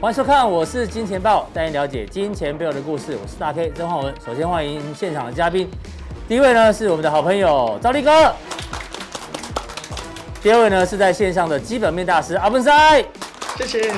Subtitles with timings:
[0.00, 3.18] 欢迎收看，我是金钱豹，带您了解金钱背后的故事。
[3.22, 4.14] 我是大 K 曾焕文。
[4.24, 5.68] 首先欢迎现场的嘉宾，
[6.26, 8.34] 第一位呢是我们的好朋友赵立哥，
[10.42, 13.04] 第二位呢是在线上的基本面大师阿文塞，
[13.58, 13.92] 谢谢。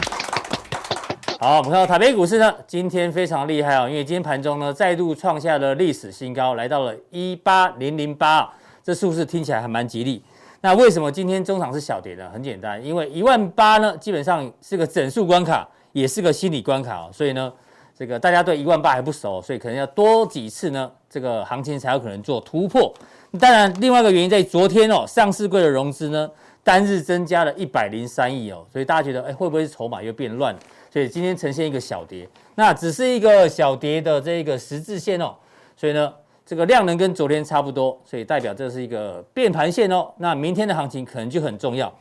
[1.38, 10.20] 好，我们看到台北股市呢，今天非常厉害哦，因为今天盘中呢再度创下了历史新高，来到了一八零零八，这数字听起来还蛮吉利。
[10.62, 12.28] 那为什么今天中场是小跌呢？
[12.32, 15.68] 很简单，因为一万八呢基本上是个整数关卡。
[15.92, 17.52] 也是个心理关卡哦，所以呢，
[17.96, 22.92] 这个大家对一万八还不熟，所以可能要多几次呢，这个行情才有可能做突破。
[23.38, 26.30] 当然，另外一个原因在昨天哦，上市柜的融资呢
[26.62, 30.54] 单日增加了一百零三亿哦，所以大家觉得，哎，会不会筹码又变乱？
[30.90, 35.34] 所以今天呈现一个小跌，那只是一个小跌的这个十字线哦，
[35.76, 36.12] 所以呢，
[36.44, 40.12] 这个量能跟昨天差不多，所以代表这是一个变盘线哦。
[40.18, 41.92] 那明天的行情可能就很重要。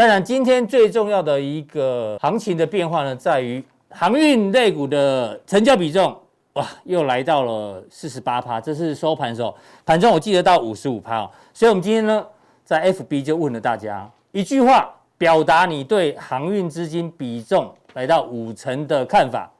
[0.00, 6.18] 当然，今天最重要的一个行情的变化呢，在于航运类股的成交比重，
[6.54, 11.30] 哇，又来到了四十八趴，这是收盘的时候，盘中我记得到五十五趴哦。
[11.52, 12.26] 所以，我们今天呢，
[12.64, 19.50] 在 FB 就问了大家一句话，表达你对航运资金比重来到五成的看法。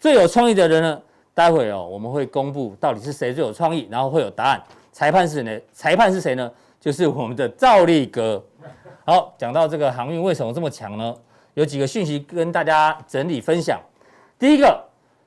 [0.00, 1.00] 最有创意的人呢，
[1.34, 4.60] 待会哦，我们会公布到底是谁最有创意，然后会有答案。
[4.90, 5.64] 裁判是谁？
[5.72, 6.50] 裁判是谁呢？
[6.80, 8.44] 就是我们的赵立哥。
[9.06, 11.14] 好，讲到这个航运为什么这么强呢？
[11.52, 13.78] 有几个讯息跟大家整理分享。
[14.38, 14.82] 第一个，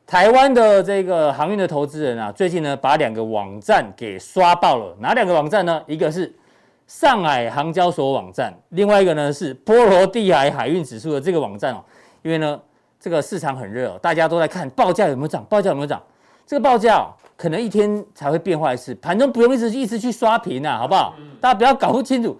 [0.08, 4.97] 台湾的这个航运的投资人啊，最近呢把两个网站给刷爆了。
[5.00, 5.80] 哪两个网站呢？
[5.86, 6.36] 一个是
[6.88, 11.84] 上海航交所网站，另外一个呢是波罗的海海运指数的这个网站哦。
[12.23, 12.59] 因为呢
[13.00, 16.01] 这个市场很热哦，大家都在看报价有没有涨，报价有没有涨。
[16.47, 21.13] 这个报价哦，可能一天才会变化一次，盘中不用一直一直去刷屏啊，好不好？
[21.40, 22.35] 大家不要搞不清楚。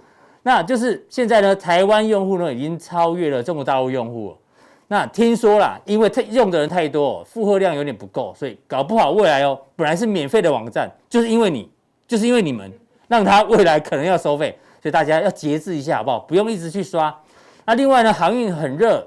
[0.48, 4.34] 那就是现在呢，台湾用户呢已经超越了中国大陆用户。
[4.88, 11.70] 那听说啦，因为用的人太多，负荷量有点不够，所以搞不好未来哦，本来是免费的网站，就是因为你，
[12.08, 12.72] 就是因为你们，
[13.10, 16.20] 让它未来可能要收费，所以大家要节制一下，好不好？
[16.20, 17.14] 不用一直去刷。
[17.66, 19.06] 那另外呢，航运很热，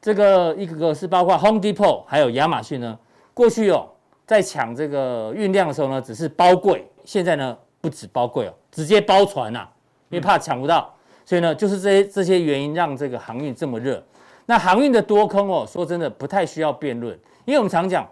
[0.00, 2.96] 这个一个个是包括 Home Depot 还有亚马逊呢，
[3.34, 3.88] 过去哦
[4.24, 9.72] 在抢这个运量的时候呢，只是包柜，现在呢不止包柜哦，直接包船呐、啊。
[10.10, 14.02] 因为怕抢不到，所以呢，就是这些这些原因让这个航运这么热。
[14.46, 17.12] 那航运的多空哦，说真的不太需要辩论，
[17.44, 18.08] 因为我们常讲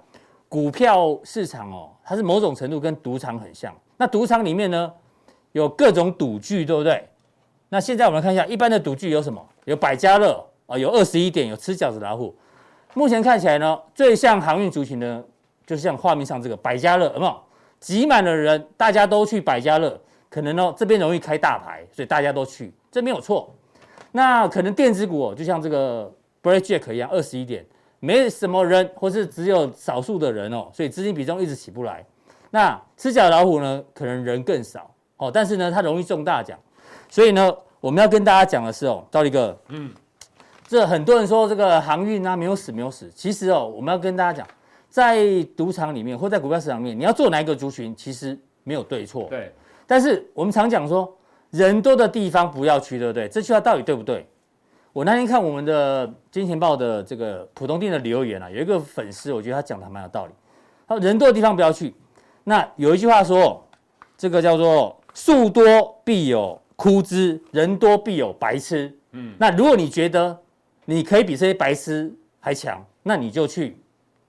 [0.48, 3.74] 股票市场哦，它是某种程度跟赌场很像。
[3.96, 4.92] 那赌场里面呢，
[5.52, 7.08] 有各种赌具，对不对？
[7.70, 9.42] 那现在我们来看一下，一般的赌具有什么？
[9.64, 12.36] 有百家乐啊，有二十一点，有吃饺子老虎。
[12.92, 15.24] 目前看起来呢，最像航运族群呢，
[15.66, 17.34] 就是像画面上这个百家乐，有没有？
[17.80, 19.98] 挤满了人，大家都去百家乐。
[20.36, 23.50] 可能哦，这边容易开大牌，所以大家都去，这没有错。
[24.12, 27.64] 那可能电子股哦，就像这个 BlackJack 一样，二十一点，
[28.00, 32.04] 没什么人，或是只有少数的人哦，所以资金比重一直起不来。
[32.50, 36.58] 那吃小老虎呢，可能人更少哦，但是呢，它容易中大奖。
[37.08, 39.90] 所以呢，我们要跟大家讲的是哦，兆立哥，嗯，
[40.68, 44.46] 这很多人说这个航运啊没有死没有死，其实哦，我们要跟大家讲，
[44.90, 49.28] 在赌场里面或在股票市场里面，你要做哪一个族群，其实没有对错。
[49.30, 49.50] 对。
[49.86, 51.16] 但是我们常讲说，
[51.50, 53.28] 人多的地方不要去，对不对？
[53.28, 54.26] 这句话到底对不对？
[54.92, 60.32] 我那天看我们的金钱报的这个普通店的留言啊，有一个粉丝，我觉得他讲的蛮有道理。
[60.88, 61.94] 他说人多的地方不要去。
[62.44, 63.62] 那有一句话说，
[64.16, 68.90] 这个叫做树多必有枯枝，人多必有白痴。
[69.12, 70.38] 嗯，那如果你觉得
[70.86, 72.10] 你可以比这些白痴
[72.40, 73.78] 还强，那你就去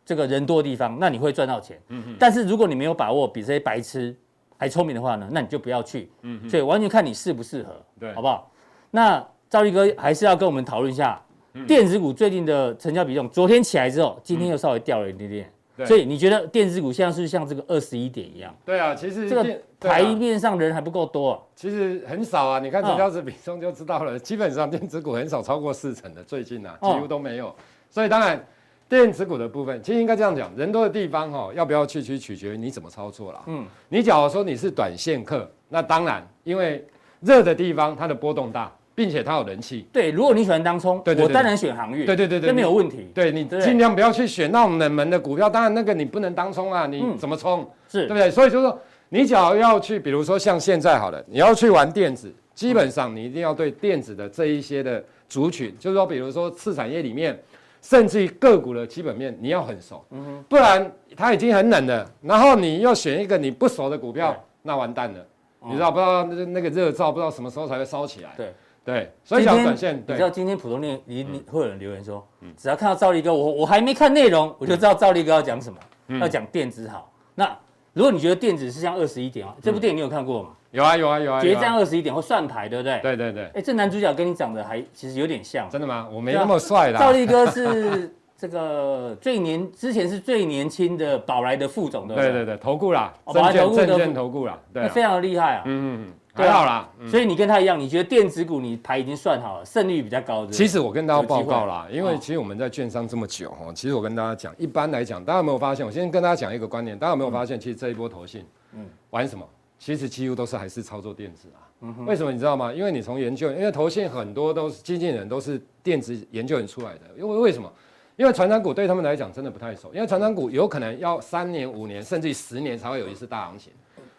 [0.06, 1.80] 这个人多的地方，那你会赚到钱。
[1.88, 2.16] 嗯嗯。
[2.20, 4.14] 但是如果你没有把握比这些白痴
[4.58, 6.10] 还聪明的话呢，那你就不要去。
[6.24, 8.52] 嗯哼，所以完全看你适不适合，对，好不好？
[8.92, 11.22] 那兆立哥还是要跟我们讨论一下，
[11.54, 15.52] 嗯、电子股最近的成交比重，昨天起来之后，今天又稍微掉了一点点。
[15.86, 18.52] 所以你觉得电子股现在是不是像这个二十一点一样？
[18.66, 21.40] 对啊，其实这个台面上人还不够多啊。
[21.56, 24.14] 其实很少啊，你看成交值比重就知道了。
[24.14, 27.50] 哦、基本上电子股很少超过四成的，最近啊几乎都没有。
[27.50, 27.56] 哦、
[27.90, 28.44] 所以当然。
[28.90, 33.44] 电子股的部分，其实应该这样讲，人多的地方哈，要不要去去，取决于你怎么操作啦。
[33.48, 36.86] 嗯，你假如说你是短线客，那当然，因为
[37.20, 39.86] 热的地方它的波动大，并且它有人气。
[39.92, 42.06] 对，如果你喜欢当冲，对对对，我当然选航运。
[42.06, 43.10] 对对对对，这没有问题。
[43.14, 47.64] 对，你尽量不要去选那种冷门的股票，当然那个你不能当冲啊，你怎么冲？
[47.64, 48.32] 嗯、是对不对？
[48.32, 48.80] 所以就是说，
[49.10, 57.38] 你假如要去，比如说像现在好了，你要去玩电子，基本上你一定要对电子的这一些的族群，就是说，比如说次产业里面。
[57.82, 60.04] 甚至于个股的基本面你要很熟，
[60.50, 65.26] 不然它已经很冷了，然后你又选一个你不熟的股票，那完蛋了，
[65.66, 68.34] 你知道不知道那那个热灶不知道什么时候才会烧起来？
[68.36, 68.54] 对，
[68.84, 72.26] 对，所以讲短线，你知道今天普通练你你会有人留言说，
[72.58, 77.12] 只要看到赵立哥，我我还没看内容，我就知道赵立哥要讲什么，要讲电子好。
[77.36, 77.58] 那
[77.94, 80.50] 如果你觉得电子是像二十一点啊，这部电影你有看过吗？
[80.78, 83.00] 有啊有啊有啊，决战二十一点或算牌，对不对？
[83.02, 83.46] 对对对。
[83.56, 85.68] 哎，这男主角跟你长得还其实有点像。
[85.72, 86.08] 真的吗？
[86.12, 87.00] 我没那么帅啦。
[87.00, 92.32] 赵立哥是 这个最年之前是最年轻的宝来的副总，对不对？
[92.32, 95.64] 对对对，投顾啦，证券投顾啦，对，非常的厉害啊。
[95.66, 96.14] 嗯嗯。
[96.36, 100.52] 还好啦，所以你跟他一样，你觉得电子股你牌已经算好了，胜率比较高的。
[100.52, 105.84] 其实我跟大家报告啦，因为其实我们在券商这么久哈，其实我跟大家讲，一般来讲，大家有没有发现？
[105.84, 107.60] 我先跟大家讲一个观念，大家有没有发现？
[107.60, 108.46] 其实这一波投信，
[108.76, 109.44] 嗯，玩什么？
[109.78, 111.66] 其实几乎都是还是操作电子啊。
[112.06, 112.74] 为什么你知道吗？
[112.74, 117.02] 因为你从研究，因为投信很多都是基金人，都是电子研究员出来的。
[117.18, 117.72] 因为为什么？
[118.16, 123.72] 因为传长股对他们来讲真的不太熟，因为传长股有可能要三年、五年，甚至于十年才会有一次大行情。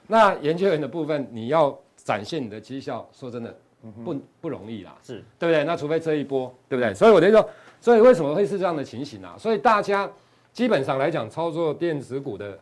[0.07, 1.79] 那研究员的部分，你要。
[2.05, 3.55] 展现你的绩效，说真的
[4.03, 5.63] 不不容易啦，是对不对？
[5.65, 6.95] 那除非这一波，对不对？
[6.95, 7.51] 所以我就说，
[7.83, 9.37] 所以为什么会是这样的情形啊？
[9.37, 10.11] 所以大家
[10.51, 12.59] 基本上来讲，操作电子股的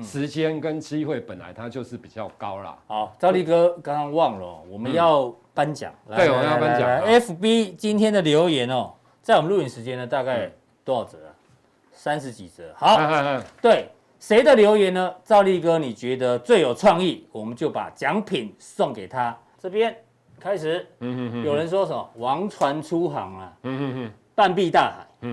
[0.00, 2.78] 时间跟机会，本来它就是比较高啦。
[2.86, 5.92] 好，赵立哥刚刚忘了，我们要颁奖。
[6.08, 6.88] 对，我们要颁奖。
[7.20, 10.50] FB 今天的留言哦，在我们录影时间呢，大概
[10.84, 11.30] 多少折啊？
[11.92, 12.72] 三十几折。
[12.76, 12.96] 好，
[13.60, 13.88] 对。
[14.18, 15.12] 谁的留言呢？
[15.24, 19.36] 赵立哥，你觉得最有创意，我们就把奖品送给他。
[19.58, 19.92] 这边
[20.38, 20.86] 开始，
[21.44, 23.52] 有人说什么王船出航啊，
[24.32, 25.28] 半壁大海，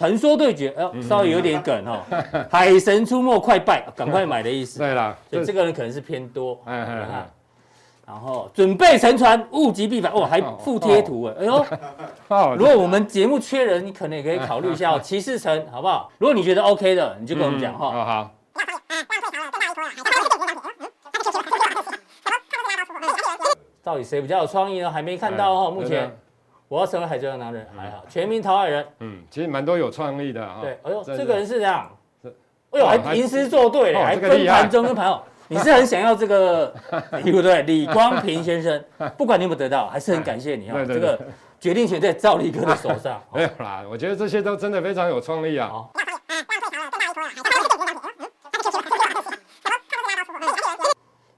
[0.00, 2.00] 传说对决，哎呃，稍微有点梗哦，
[2.50, 4.78] 海神出没，快拜，赶快买的意思。
[4.80, 6.58] 对了，所以这个人可能是偏多。
[6.64, 10.10] 然后准备沉船，物极必反。
[10.10, 11.66] 哦，还附贴图哎，哎呦，
[12.56, 14.98] 如果我们节目缺人，你可能也可以考虑一下哦。
[14.98, 16.10] 骑士城好不好？
[16.16, 17.90] 如果你觉得 OK 的，你就跟我们讲哈。
[17.90, 18.30] 好好。
[23.82, 24.90] 到底谁比较有创意呢？
[24.90, 25.70] 还没看到哦。
[25.70, 26.10] 目前
[26.70, 28.86] 我要成为海贼王的男人还好，全民讨海人。
[29.00, 30.60] 嗯，其实蛮多有创意的哈。
[30.62, 31.90] 对，哎呦，这个人是这样。
[32.70, 35.20] 哎呦，还吟诗作对，还分盘中跟盘友。
[35.48, 36.72] 你是很想要这个，
[37.24, 37.62] 对不对？
[37.62, 38.84] 李光平先生，
[39.18, 40.76] 不管你有没有得到，还是很感谢你啊。
[40.86, 41.20] 这个
[41.58, 43.20] 决定权在赵立哥的手上。
[43.34, 45.84] 没有啦，我觉得这些都真的非常有创意啊。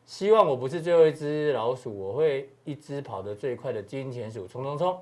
[0.05, 4.99] 希望我不是最后一只老鼠，我会一只跑得最快的金钱鼠，冲冲冲！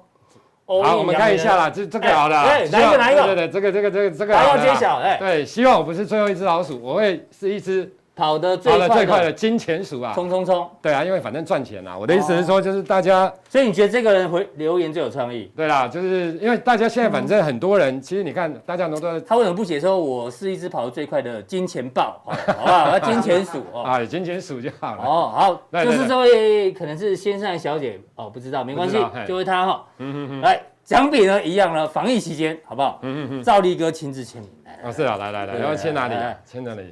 [0.82, 3.25] 好，我们看一下啦，这这个好了，对，哪一个哪一个？
[3.25, 4.37] 对对，这个这个这个这个。
[4.37, 7.93] 还要揭晓，哎，对，希望我不是最后一只老鼠，我会是一只。
[8.20, 10.12] 跑得最快的金钱鼠啊！
[10.12, 10.69] 冲冲冲！
[10.82, 11.96] 对啊，因为反正赚钱啊。
[11.96, 15.50] 我的意思是说，就是大家，所以你觉得这个人回留言最有创意？
[15.56, 19.19] 对啦，就是因为大家现在反正很多人，其实你看，大家都在。
[19.22, 22.20] 他为什么不写说我是一只跑得最快的金钱豹？
[22.26, 22.32] 好
[22.67, 23.81] 吧， 我要金钱鼠哦。
[23.81, 25.02] 啊，金钱鼠就好了。
[25.02, 25.32] 哦，
[25.73, 29.82] 好，就是这位可能是先生小姐哦，不知道，没关系，就是他哈。
[29.96, 30.40] 嗯嗯嗯。
[30.43, 32.99] 来，奖品呢一样呢，防疫期间好不好？
[33.00, 33.43] 嗯嗯嗯。
[33.43, 34.50] 赵立哥亲自签名。
[34.82, 36.14] 哦，是啊，来来来，要签哪里？
[36.46, 36.82] 签哪里？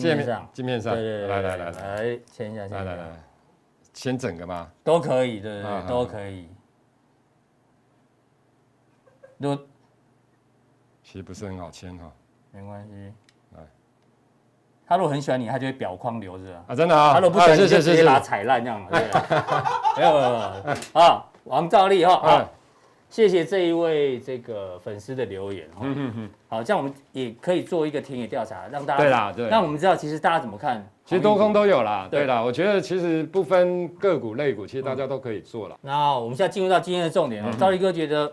[0.00, 3.22] 镜面上，镜面上，对对对，来来来来，签一下，来来来，
[3.92, 4.70] 签整个吗？
[4.82, 6.48] 都可以，对对对，都可以。
[9.40, 9.56] 都，
[11.02, 12.10] 其实不是很好签哈，
[12.52, 13.12] 没关系。
[13.56, 13.60] 来，
[14.86, 17.12] 他如果很喜欢你，他就会表框留着啊，真的啊。
[17.12, 18.80] 他如果不喜欢你，就直接把它踩烂这样。
[18.90, 22.50] 没有没有没有啊，王兆力哈啊。
[23.12, 25.86] 谢谢这一位这个粉丝的留言哈，
[26.48, 35.76] 好，这样我们也可以做一个田野调查，让大家对啦，对，让我们知道其实大家怎么看，其实多空都有啦，对啦，我觉得其实不分个股类股，其实大家都可以做了。
[35.82, 38.32] 那我们现在进入到今天的重点了，兆立哥觉得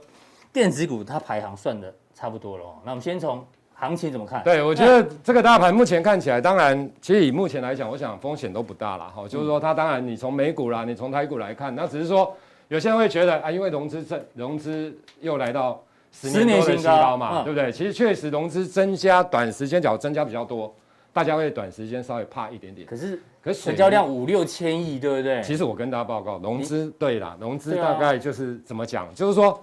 [0.53, 4.41] 电子股它排行算的差不多了，那我们先从行情怎么看？
[4.45, 12.33] 对，我觉得这个大盘目前看起来，当然其实以目前来讲，我想风险都不大了哈，就是说它当然你从美股啦，你从台股来看，那只是说。
[12.69, 17.71] 有些人会觉得啊，因为融资增，融资又来到十年多的新高嘛，对不对？
[17.71, 20.73] 其实确实融资增加，短时间角增加比较多，
[21.11, 22.87] 大家会短时间稍微怕一点点。
[22.87, 25.41] 可是，可是成交量五六千亿，对不对？
[25.41, 29.59] 其实我跟大家报告，融资对啦，融资大概就是怎么讲，就是说，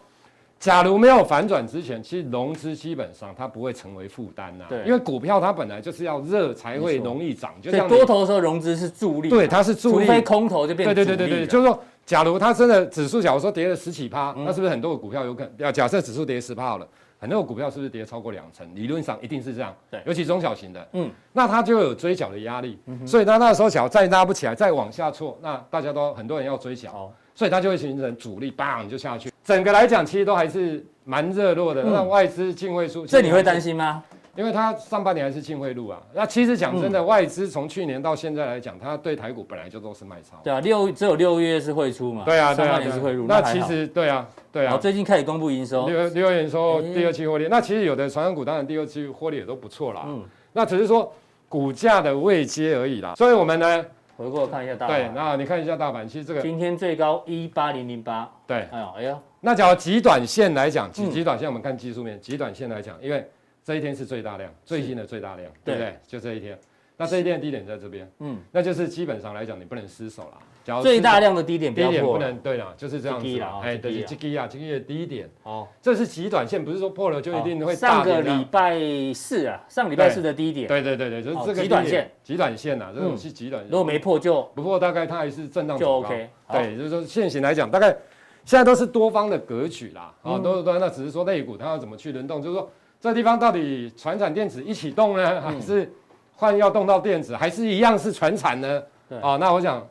[0.59, 4.65] 假如没有反转之前，其实融资基本上它不会成为负担呐。
[4.69, 11.81] 对，因为股票它本来就是要热才会容易涨，就像多头的时候融资是助力，对，它是助力，除非空头就变对对对对对，就是说。
[12.07, 15.53] 假如它真的指数，假如说跌了十几趴，那是不是很多个股票有可能？
[15.59, 16.87] 要假设指数跌十趴好了，
[17.19, 18.65] 很多个股票是不是跌超过两成？
[18.77, 19.75] 理论上一定是这样。
[19.91, 22.79] 对，尤其中小型的，嗯，那它就有追缴的压力。
[22.87, 29.33] 嗯，所以它那时候假如再拉不起来，再往下挫，那大家都很多人要追缴，哦，所以它就会形成主力，砰就下去。
[29.43, 31.83] 整个来讲，其实都还是蛮热络的。
[31.83, 34.05] 那外资净位数，这你会担心吗？
[34.37, 36.01] 因为它上半年还是净汇入啊。
[36.13, 40.37] 那其实讲真的，嗯、外资从去年到现在来讲，它对台股本来就都是卖超。
[40.45, 42.25] 对啊，六只有六月是汇出嘛。
[42.25, 43.27] 对啊，上半年是汇入。
[43.27, 44.77] 那其实对啊，对啊。
[44.77, 47.45] 最近开始公布营收，六六月营收第二期获利。
[47.45, 50.05] 欸、那其实有的传产股当然第二期获利也都不错啦。
[50.07, 50.23] 嗯。
[50.53, 51.13] 那只是说
[51.49, 53.15] 股价的位阶而已啦。
[53.17, 53.85] 所以我们呢，
[54.17, 55.01] 回过看一下大盘。
[55.01, 58.31] 对，那你看一下大盘，其实这个今天最高一八零零八。
[58.47, 58.67] 对。
[58.71, 59.19] 哎呦，哎呀。
[59.41, 63.25] 那假如极短线来讲，极极短线我们看技术面，极短线来讲，因为
[63.67, 65.99] 这一天是最大量，最新的最大量，对不对？
[66.07, 66.57] 就这一天，
[66.97, 70.39] 那这一天的低点在这边，嗯，那就是基本上来讲，你不能失手了。
[70.63, 73.27] 假如最大量的低点，低点不能对了，就是这样子。
[73.61, 75.29] 哎，对，这个呀，这个的低点。
[75.43, 77.75] 哦，这是极短线，不是说破了就一定会。
[77.75, 78.79] 上个礼拜
[79.13, 80.69] 四啊，上礼拜四的低点。
[80.69, 83.65] 对对对对，就是这个极短线，极短线呐，这种是极短。
[83.69, 86.31] 如果没破就不破，大概它还是震荡就 OK。
[86.53, 87.97] 对，就是说现行来讲，大概。
[88.45, 92.71] 现在都是多方的格局啦，啊，都是多，那只是说类股它要怎么去轮动，就是说
[93.07, 95.91] 这地方到底传产电子一起动呢，还是
[96.35, 98.83] 换要动到电子，还是一样是传产呢？
[99.23, 99.87] 啊，那我想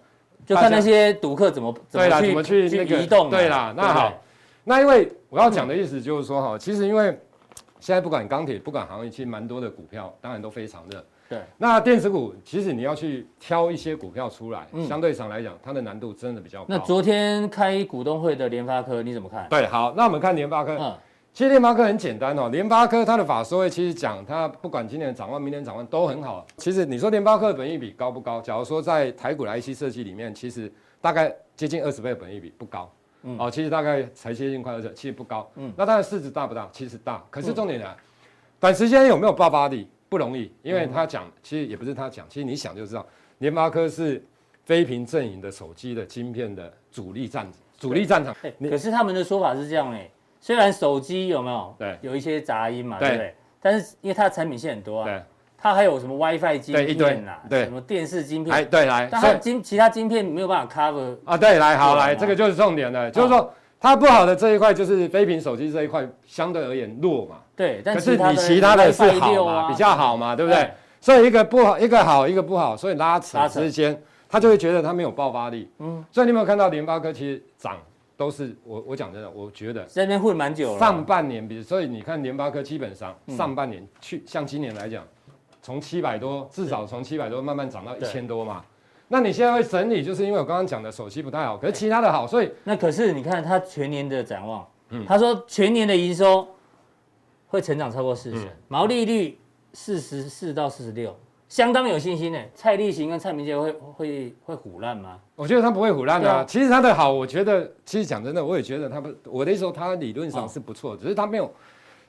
[0.46, 4.14] 就看那些赌客怎么怎么去那个移动，对啦，那好，
[4.64, 7.06] 那因为我要讲的意思就是说哈，其实因为
[7.80, 11.04] 现在不管钢铁，不管行业，其实蛮多的股票，当然都非常热。
[11.28, 16.66] 对，那电子股其实你要去挑一些股票出来，嗯、相对上来讲，它的难度真的比较高。
[16.68, 19.48] 那昨天开股东会的联发科你怎么看？
[19.50, 20.78] 对，好，那我们看联发科。
[20.80, 20.96] 嗯，
[21.36, 26.48] 其实联发科很简单哦，联发科它的法说会其实讲它不管今年的展望、明年展望都很好。
[26.56, 28.40] 其实你说联发科的本益比高不高？
[28.40, 32.90] 假如说在台股的 IC 设计里面，其实大概接近二十倍的本益比不高。
[33.24, 35.52] 嗯，哦，其实大概才接近快二十，其实不高。
[35.56, 36.70] 嗯，那它的市值大不大？
[36.72, 37.22] 其实大。
[37.30, 37.98] 可是重点呢，嗯、
[38.58, 39.90] 短时间有没有爆发力？
[40.08, 43.06] 不容易，因为他讲，其实也不是他讲，其实你想就知道，
[43.40, 44.24] 联发科是
[44.64, 47.46] 非屏阵营的手机的晶片的主力战
[47.78, 48.34] 主力战场。
[48.70, 50.10] 可是他们的说法是这样哎，
[50.46, 51.98] 虽然手机有没有对。
[52.04, 53.10] 有一些杂音嘛，对。
[53.10, 53.36] 不对？
[53.60, 55.24] 但是因为它的产品线很多啊，对，
[55.58, 70.46] 它还有什么 WiFi 晶片啊，对，什么电视晶片，哎，对，来，但它晶其他晶片没有办法 cover 啊，对，来，好，来，这个就是重点了，就是说它不好的这一块就是非屏手机这一块相对而言弱嘛，对，但是你其他的是好嘛，比较好嘛，对。
[70.46, 70.70] 不对？
[71.02, 73.48] 所以一个不好，一个好，一个不好，所以拉扯。
[73.48, 74.00] 之间，
[74.30, 75.68] 他就会觉得他没有爆发力。
[75.80, 77.78] 嗯，所以你有没有看到联发科其实涨
[78.18, 80.80] 都是我我讲真的，我觉得在那边混蛮久了。
[80.80, 85.06] 上半年，比如所以你看联发科基本上上半年去像今年来讲，
[85.62, 88.64] 从七百多至少从七百多慢慢涨到一千多嘛。
[89.08, 96.48] 那你现在会整理，就是因为我刚刚讲的手机不太好，可是其他的好，所以那可是你看它全年的展望，嗯，他说全年的营收
[97.48, 99.40] 会成长超过四成，毛利率。
[99.78, 101.14] 四十四到四十六，
[101.48, 102.40] 相当有信心呢。
[102.54, 105.20] 蔡立行跟蔡明杰会会会唬烂吗？
[105.36, 106.32] 我觉得他不会唬烂的。
[106.32, 109.10] 啊、其实他的好，我觉得其实讲真的，我也觉得他不。
[109.26, 111.50] 我的意思说，他理论上是不错，哦、只是他没有，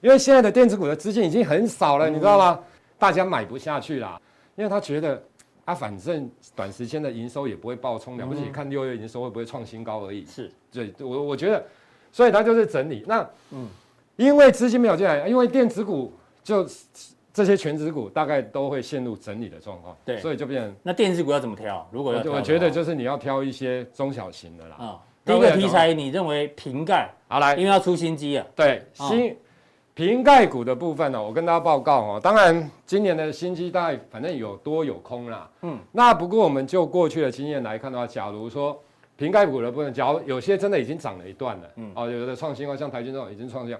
[0.00, 2.59] 因为现在的电子股的资金已经很少了，嗯、你知道吗？
[2.99, 4.21] 大家买不下去啦，
[4.57, 5.23] 因为他觉得
[5.66, 10.25] 啊，反正短时间的营收也不会爆冲，了不起看六月营收会不会创新高而已。
[10.25, 11.64] 是，对，我我觉得，
[12.11, 13.05] 所以他就是整理。
[13.07, 13.69] 那嗯，
[14.16, 16.12] 因为资金没有进来，因为电子股
[16.43, 16.66] 就。
[17.37, 21.87] 这些全值股大概都会陷入整理的状况，对，所以就变成那电子股要怎么挑？
[21.93, 24.76] 如果要挑，我觉得就是你要挑一些中小型的啦。
[24.78, 27.11] 啊，第一个题材你认为瓶盖？
[27.28, 28.47] 好来，因为要出新机啊。
[28.57, 29.37] 对，新
[29.93, 32.21] 瓶盖股的部分呢，我跟大家报告哦。
[32.23, 35.47] 当然，今年的新机大概反正有多有空啦。
[35.61, 38.83] 嗯，那不过我们就过去的经验来看的话，假如说
[39.19, 43.76] 瓶盖股的部分，假如有些真的已经涨了一段了，嗯，哦，有的创新高，像台积电这种已经创新。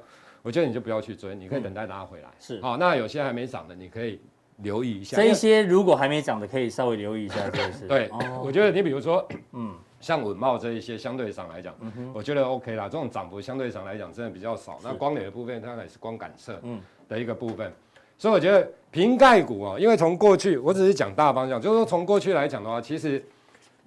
[0.47, 2.29] 我觉得你就不要去追，你可以等待拉回来。
[2.38, 4.21] 是，好，那有些还没涨的，你可以
[4.59, 5.17] 留意一下。
[5.17, 7.35] 这一些如果还没涨的，可以稍微留意一下，
[7.73, 7.88] 是。
[7.88, 8.09] 对，
[8.45, 11.75] 我觉得你比如说，嗯，像稳懋这一些，相对上来讲，
[12.15, 12.85] 我觉得 OK 啦。
[12.85, 14.79] 这种涨幅相对上来讲真的比较少。
[14.85, 17.73] 那光磊的部分，它也是光感测，嗯，的一个部分。
[18.17, 23.21] 所以我觉得瓶盖股啊，因为从过去，我只是讲大方向，就是说从过去来讲的话，其实。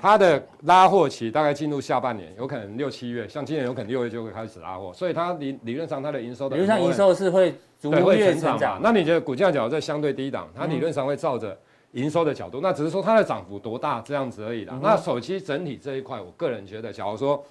[0.01, 8.79] 它的拉货期大概进入下半年，有可能六七月，像今年有可能六月就会开始拉货，所以它理理论上它的营收的理论上营收是会逐月成长。
[8.81, 11.57] 那你觉得股价角度在相对低档，它理论上会照着
[11.91, 14.79] 营收的角度，那只是说它的涨幅多大这样子而已啦。
[14.81, 17.43] 那手机整体这一块，我个人觉得，假如说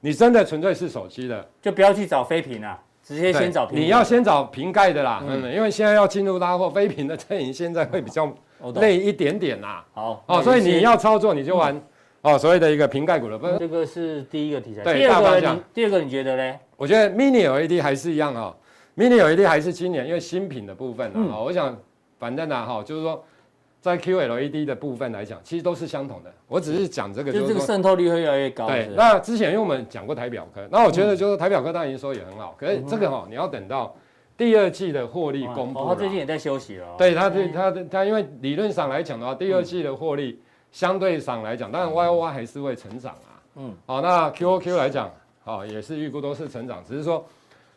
[0.00, 3.74] 你真的纯粹是手机的，就不要去找非屏啊，直接先找苹。
[3.74, 8.32] 你要先找瓶盖的啦，嗯，因为现在要进入拉货，非屏的阵营现在会比较
[8.76, 9.84] 累一点点啦。
[9.92, 11.78] 好，哦，所以你要操作你就玩。
[12.22, 14.82] 哦，所谓的一个瓶盖股的分，这个是第一个题材。
[14.82, 16.58] 对，第二个你第二个你觉得呢？
[16.76, 18.54] 我觉得 Mini LED 还是一样啊
[18.96, 21.76] ，Mini LED 还是今年因为新品的部分啊，嗯、我想
[22.18, 23.24] 反正呢哈，就是说
[23.80, 26.30] 在 QLED 的部分来讲，其实都是相同的。
[26.46, 28.66] 我只是讲这个，就是这个渗透率会越来越高。
[28.66, 33.96] 对，那之前因为我们讲过台表科，那我觉得就是台表科当然营收也很好，可是这个哈，你要等到
[34.36, 35.80] 第二季的获利公布。
[35.80, 36.86] 哦，他最近也在休息了。
[36.98, 43.42] 对，他对他他，因为理论上来讲的话，第二季的获利相对上来讲，当然 Y O Y 还是会成长啊。
[43.56, 43.74] 嗯。
[43.86, 45.10] 好，那 Q O Q 来讲，
[45.44, 47.24] 好也是预估都是成长，只是说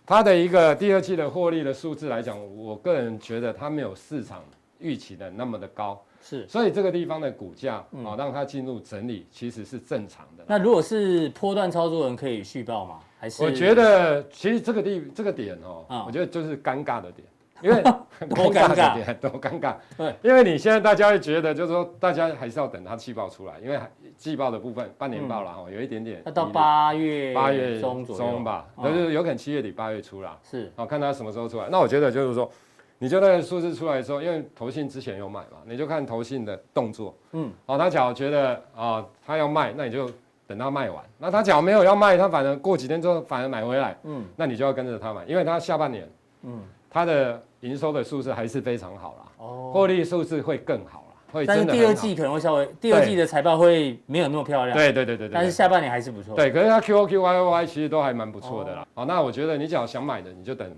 [0.05, 4.43] 它的一个第二季的获利的数字来讲，我个人觉得它没有市场
[4.79, 6.01] 预期的那么的高。
[6.25, 10.43] 是，所以这个地方的股价啊，嗯、让它进入整理，其实是正常的。
[10.47, 12.99] 那如果是波段操作人可以续报吗？
[13.19, 13.43] 还是？
[13.43, 17.27] 我觉得其实这个地这个点哦，嗯、我觉得就是尴尬的点，
[17.63, 17.81] 因为
[18.29, 19.75] 多尴尬，多尴尬。
[19.97, 23.79] 对，因为你现在大家会觉得，就是说大家还是要等它季报出来，因为
[24.17, 26.21] 季报的部分半年报了哈，有一点点。
[26.25, 30.37] 那到八月八月中左右吧，就是有可能七月底八月初了。
[30.43, 31.67] 是，好看它什么时候出来。
[31.71, 32.51] 那我觉得就是说。
[32.99, 37.13] 你就那个数字出来的时候，因为投信之前有买嘛，你就看投信的动作。
[37.33, 40.09] 嗯，哦，他假如觉得啊、哦，他要卖，那你就
[40.47, 41.03] 等他卖完。
[41.17, 43.97] 那他假如没有要卖，他反正过几天之后反而买回来。
[44.03, 46.09] 嗯，那你就要跟着他买，因为他下半年，
[46.43, 49.31] 嗯，他的营收的数字还是非常好啦。
[49.37, 51.65] 哦，获利数字会更好啦，会真的。
[51.65, 54.77] 但是第二季可能会稍微，第二季的财报会没有那么漂亮。
[54.77, 55.33] 对对对对对。
[55.33, 56.35] 但是下半年还是不错。
[56.35, 58.87] 对，可是它 Q O Q Y O Y 其实都还蛮不错的啦。
[58.93, 60.71] 好、哦，那我觉得你只要想买的，你就等。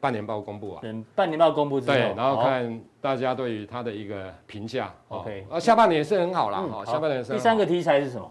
[0.00, 4.92] 半年报公布啊，等半年报公布之后，对，然后看大家对于它的一个评价。
[5.08, 7.32] OK，啊，下半年是很好啦，哈，下半年是。
[7.32, 8.30] 第三个题材是什么？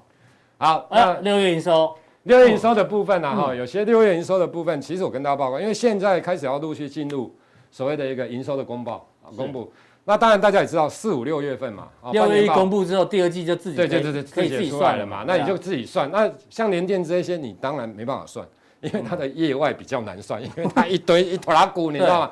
[0.60, 1.92] 好，那六月营收，
[2.24, 7.34] 六月营收的部分呢，哈，有些六月营收的部分，其实我跟大家报告，因为现在开始要陆续进入
[7.74, 9.70] 所谓的一个营收的公报公布。
[10.06, 16.10] 那当然大家也知道，四五六月份嘛，六月一公布之后，第二季就自己对对对对，可以自己算了嘛，那你就自己算。
[16.12, 18.48] 那像联电这些，你当然没办法算。
[18.82, 22.32] 因为它的业外比较难算，因为它一堆一坨拉股，你知道吗？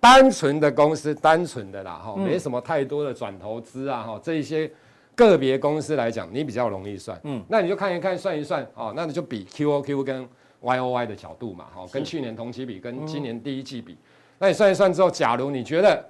[0.00, 4.68] 单纯的公司，单纯的啦，哈，没什么太多的转投资啊，哈，这一些
[5.14, 7.16] 个别公司来讲，你比较容易算。
[7.22, 10.28] 嗯，那你就看一看，算一算，哦，那你就比 QOQ 跟
[10.62, 13.96] YOY 的角度嘛，哈，跟去年同期比，跟今年第一季比，
[14.38, 16.04] 那你算一算之后，假如你觉得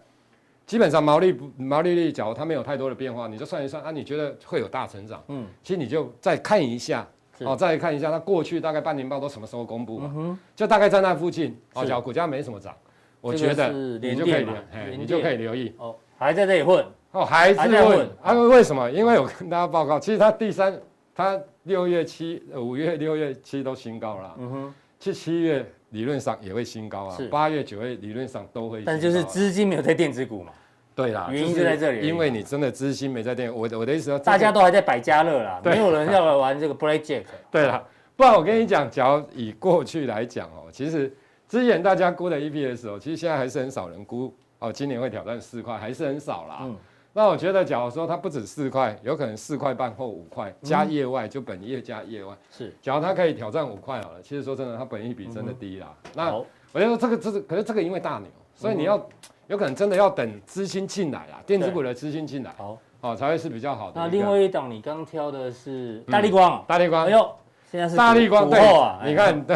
[0.67, 7.07] 基本上毛利毛利率，假如它没有太多的变化，你就算一算，啊，你觉得会有大成长，嗯，其实你就再看一下。
[7.41, 10.39] 哦，再看一下，它过去大概半年报都什么时候公布嘛？
[10.55, 11.59] 就大概在那附近。
[11.73, 12.73] 哦，假如股价没什么涨，
[13.21, 14.55] 我觉得你就可以留，
[14.97, 15.75] 你就可以留意。
[15.77, 16.87] 哦，还在这里混？
[17.11, 18.09] 哦，还是混？
[18.23, 18.89] 啊，为什么？
[18.89, 20.81] 因为我跟大家报告，其实它第三，
[21.13, 24.37] 它六月、七、五月、六月、七都新高了。
[24.39, 28.83] 嗯哼，去七月理论上也会新高啊，八月、九月理论上都会。
[28.85, 30.53] 但就是资金没有在电子股嘛。
[30.97, 37.25] 对啦，原因就在这里，因为你真的资金没在电，我我的意思说，大家都还在百家乐啦，没有人要来玩这个 Blackjack。
[37.51, 37.83] 对啦，
[38.15, 41.13] 不然我跟你讲，假如以过去来讲哦，其实
[41.49, 46.59] 之前大家估的 EPS 哦，其实现在还是很少人估哦，今年会挑战四块，还是很少啦。
[46.63, 46.77] 嗯，
[47.14, 55.94] 那我觉得，假如说它不止四块，有可能四块半或五块，加业外就本业加业外是，假如它可以挑战五块好了，其实说真的，它本益比真的低啦。
[56.14, 56.46] 那我
[56.79, 59.00] 觉得这个这是，可是这个因为大牛，所以你要。
[59.46, 64.00] 有可能真的要等资金进来啊，电子股的资金进来，好，好才会是比较好的。
[64.00, 67.31] 那另外一档你刚挑的是大力光，大力光，哎呦，
[67.70, 68.59] 现在是大力光，对，
[69.05, 69.55] 你看，对，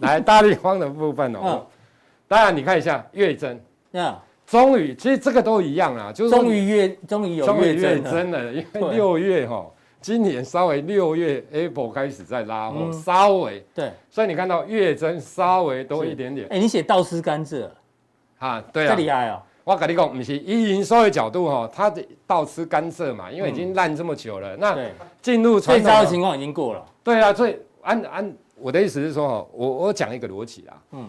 [0.00, 1.64] 来大力光的部分哦，
[2.28, 3.58] 当然你看一下月增，
[3.90, 4.14] 那
[4.52, 9.66] 终于，其实这个都一样啊，就是终于月，终于有月增了，因为六月哈，
[10.02, 16.46] 今年稍微六月 Apple 开始在拉货，稍微对，所以你看到月增稍微多一点点。
[16.50, 17.66] 哎，你写倒吃甘蔗。
[18.38, 19.40] 啊，对啊，这厉害哦！
[19.64, 24.54] 我跟你讲，不是以营收的角度哈，它的倒吃甘蔗嘛，因为已经烂这么久了。
[24.58, 24.76] 那
[25.22, 26.84] 进入最糟的情况已经过了。
[27.02, 30.76] 对啊，所以按按我的意思是说哈，我我讲一个逻辑啊。
[30.90, 31.08] 嗯。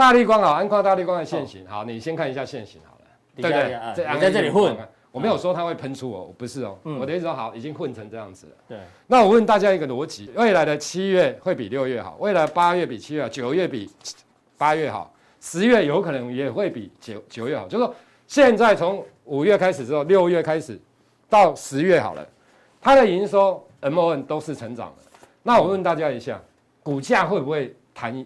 [0.00, 3.04] 大立光啊，安跨大立光的线型，好，你先看一下线型好了。
[3.36, 3.74] 对不对？
[3.74, 4.74] 啊在这里混，
[5.12, 6.78] 我没有说它会喷出哦，不是哦。
[6.98, 8.52] 我的意思说好，已经混成这样子了。
[8.66, 8.78] 对。
[9.06, 13.90] 那我问大家一个逻辑：未来的七月会比六月好，未来八月比七月好，九月比
[14.56, 15.12] 八月好。
[15.38, 17.94] 十月有可能也会比九九月好，就是说
[18.26, 20.80] 现在从五月开始之后，六月开始
[21.28, 22.26] 到十月好了，
[22.80, 25.28] 它的营收 MON 都是成长的。
[25.42, 26.40] 那我问大家一下，
[26.82, 28.24] 股价会不会弹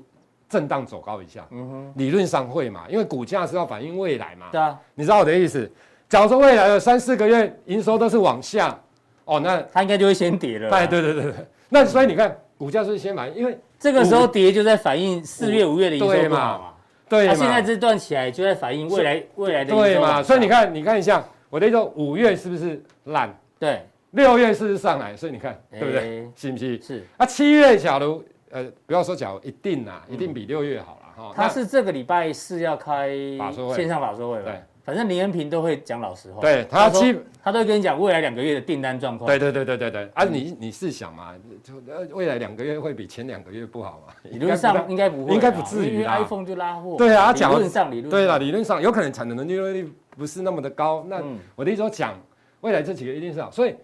[0.55, 1.45] 震荡走高一下？
[1.51, 4.47] 嗯哼，理论上会嘛，因为股价是要反映未来嘛。
[4.53, 5.69] 对啊，你知道我的意思？
[6.09, 8.79] 假如说未来的三四个月营收都是往下，
[9.25, 10.71] 哦，那它应该就会先跌了。
[10.71, 16.71] 对对对对对，那所以你看股价是先反映，因为这个时候跌就在反映四月五月的营收嘛。
[17.09, 20.23] 对，它现在这段起来就在反映未来未来的对嘛？
[20.23, 23.35] 所以你看，你看一下，我的意思，五月是不是烂？
[23.59, 25.17] 对，六月是不是上来？
[25.17, 26.29] 所以你看，对不对？
[26.37, 26.81] 是不是？
[26.83, 27.05] 是。
[27.17, 28.23] 啊，七月假如
[28.55, 31.33] 呃，不要说假如一定啊，一定比六月好了哈。
[31.35, 33.09] 他是这个礼拜四要开
[33.75, 36.41] 线上法说会，对，反正林恩平都会讲老实话。
[36.41, 39.27] 对他基，他都会跟你讲未来两个月的订单状况。
[39.27, 40.09] 对对对对对对。
[40.15, 41.75] 啊，你你试想嘛，就
[42.15, 44.15] 未来两个月会比前两个月不好嘛？
[44.23, 46.95] 理论上应该不会，应该不至于因为 iPhone 就拉货。
[46.97, 51.05] 对啊，理论上理论对了，理论上有可能产能的利润率不是那么的高。
[51.09, 51.21] 那
[51.57, 52.15] 我的意思说讲，
[52.61, 53.75] 未来这几个一定是好，所以。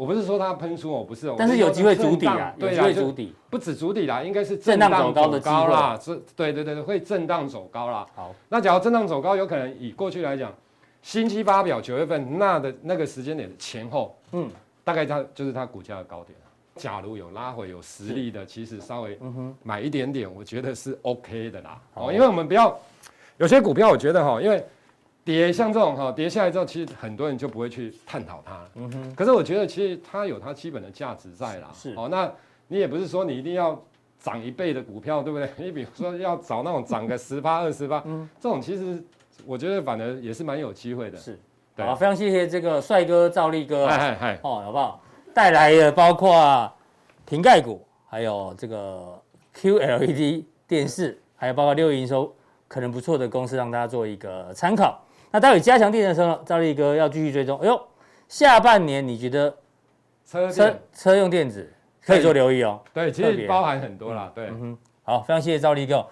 [0.00, 8.06] 我不是说它喷出，我不是，但是有机会筑底啊，有机会筑底，不止筑底啦，应该是震荡走高的高啦，是，对对对对，会震荡走高啦。
[8.14, 10.50] 好，那假如震荡走高，有可能以过去来讲，
[11.02, 14.48] 新期发表九月份那的那个时间点前后，嗯，
[14.82, 16.34] 大概它就是它股价的高点。
[16.76, 19.18] 假如有拉回有实力的，其实稍微
[19.62, 21.78] 买一点点，我觉得是 OK 的啦。
[21.92, 22.74] 哦，因为我们不要
[23.36, 24.64] 有些股票，我觉得哈，因为。
[25.24, 28.60] 跌像这种哈，跌下来之后，其实很多人就不会去探讨它。
[28.74, 29.14] 嗯哼。
[29.14, 31.70] 可是我觉得其实它有它基本的价值在啦。
[31.74, 31.94] 是。
[31.96, 32.32] 哦，那
[32.68, 33.80] 你也不是说你一定要
[34.18, 35.48] 涨一倍的股票，对不对？
[35.58, 39.02] 你比如说要找那种涨个十八二十八，嗯，这种其实
[39.44, 41.18] 我觉得反而也是蛮有机会的。
[41.18, 41.38] 是。
[41.76, 41.84] 对。
[41.84, 43.86] 好，非常谢谢这个帅哥赵力哥。
[43.86, 44.34] 嗨嗨嗨。
[44.42, 45.00] 哦，好不好？
[45.32, 46.72] 带来的包括
[47.24, 49.16] 瓶盖股，还有这个
[49.54, 52.34] QLED 电视，还有包括六营收
[52.66, 55.00] 可能不错的公司，让大家做一个参考。
[55.30, 57.58] 那待会加强电的时候，赵立哥要继续追踪。
[57.60, 57.80] 哎呦，
[58.28, 59.54] 下半年你觉得
[60.26, 61.72] 车车车用电子
[62.04, 62.80] 可以做留意哦？
[62.92, 64.30] 对，其实包含很多啦。
[64.34, 66.04] 对，嗯哼，好，非常谢谢赵立哥。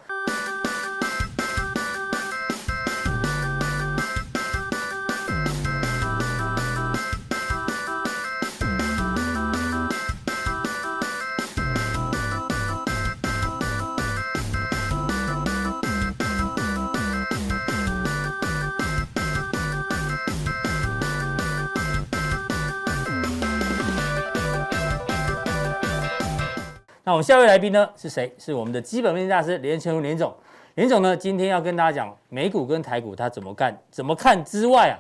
[27.08, 28.30] 那我们下一位来宾呢是谁？
[28.36, 30.36] 是我们的基本面大师连干儒连总。
[30.74, 34.94] 连总呢，今天要跟大家讲美股跟台股他怎么干、怎么看之外啊，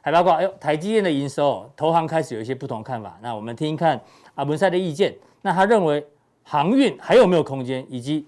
[0.00, 3.18] 还包括哎呦台积电的营收，投行开始有一些不同看法。
[3.20, 4.00] 那我们听一看
[4.36, 5.14] 阿文赛的意见。
[5.42, 6.02] 那他认为
[6.44, 8.26] 航运还有没有空间，以及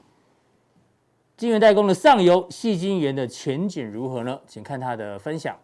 [1.38, 4.38] 晶圆代工的上游矽晶圆的前景如何呢？
[4.46, 5.56] 请看他的分享。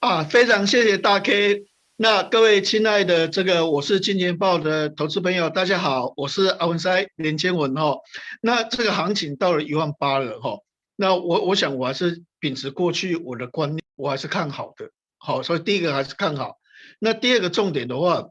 [0.00, 1.66] 啊，非常谢谢大 K。
[1.96, 7.98] 那各位亲爱的这个我是金钱豹的投资朋友，大家好，我是阿文师连干文哈。
[8.40, 10.58] 那这个行情到了一万八了哈，
[10.96, 14.90] 那我我想我还是秉持过去我的观念，我还是看好的。
[15.18, 16.56] 好，所以第一个还是看好。
[16.98, 18.26] 那第二个重点的话，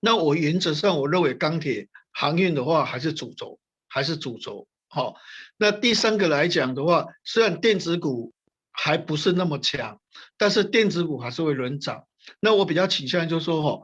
[0.00, 4.66] 那我原则上我认为钢铁航运的话还是主轴，还是主轴。
[4.88, 5.14] 好，
[5.56, 8.32] 那第三个来讲的话，虽然电子股
[8.72, 10.00] 还不是那么强，
[10.36, 12.06] 但是电子股还是会轮涨。
[12.40, 13.82] 那我比较倾向就是说，哈，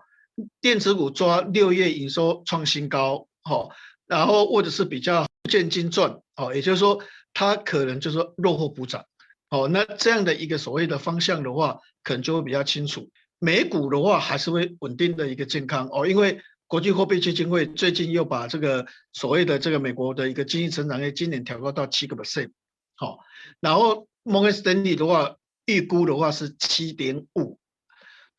[0.60, 3.68] 电子股抓六月营收创新高，哈，
[4.06, 7.02] 然后或者是比较见金赚，哦，也就是说，
[7.34, 9.04] 它可能就是说落后补涨，
[9.50, 13.10] 哦，那这样的一个所谓的方向的话，可能就会比较清楚。
[13.40, 22.50] 美股的话还是会稳定的一个健康，哦，因为国际货币基金会最近又把这个所谓的这个美国的一个经济成长率今年调高到七个 percent，
[22.94, 23.18] 好，
[23.60, 27.57] 然后摩根士丹利的话预估的话是七点五。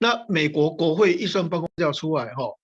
[0.02, 2.58] 那美国国会预算报告要出来哈，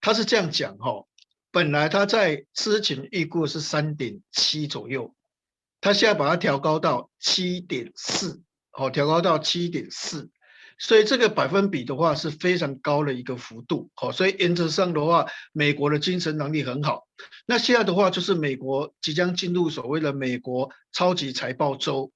[0.00, 1.06] 他是这样讲哈，
[1.50, 5.12] 本来他在之前预估是三点七左右，
[5.80, 10.30] 他现在把它调高到七点四，哦，调高到七点四，
[10.78, 17.08] 所以这个百分比的话是非常高的一个幅度，好，所以原则上的话，美国的精神能力很好。
[17.44, 22.12] 那现在的话就是美国即将进入所谓的美国超级财报周，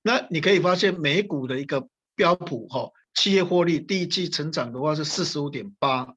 [0.00, 2.92] 那你可以发现美股的一个标普哈。
[3.14, 6.14] 企业获利第一季成长的话是四十五点八，